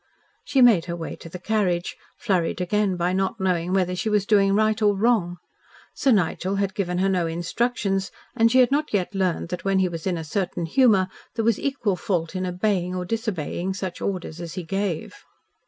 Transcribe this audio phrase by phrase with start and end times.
[0.43, 4.25] She made her way to the carriage, flurried again by not knowing whether she was
[4.25, 5.37] doing right or wrong.
[5.93, 9.77] Sir Nigel had given her no instructions and she had not yet learned that when
[9.77, 14.01] he was in a certain humour there was equal fault in obeying or disobeying such
[14.01, 15.17] orders as he gave.